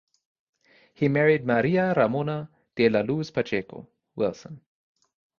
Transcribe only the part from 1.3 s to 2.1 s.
Maria